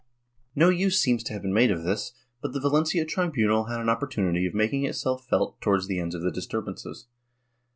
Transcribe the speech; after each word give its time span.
No 0.55 0.69
use 0.69 0.99
seems 0.99 1.21
to 1.25 1.33
have 1.33 1.43
been 1.43 1.53
made 1.53 1.69
of 1.69 1.83
this, 1.83 2.13
but 2.41 2.53
the 2.53 2.59
Valencia 2.59 3.05
tribunal 3.05 3.65
had 3.65 3.79
an 3.79 3.87
opportunity 3.87 4.47
of 4.47 4.53
making 4.55 4.83
itself 4.83 5.27
felt 5.27 5.61
towards 5.61 5.85
the 5.85 5.99
end 5.99 6.15
of 6.15 6.23
the 6.23 6.31
disturbances. 6.31 7.05